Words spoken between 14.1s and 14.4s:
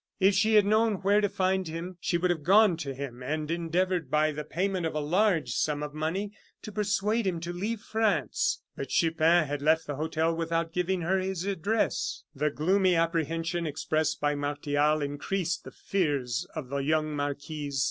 by